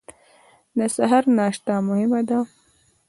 د 0.77 0.79
سهار 0.95 1.23
ناشته 1.37 1.73
مهمه 1.87 2.21
ده 2.29 2.39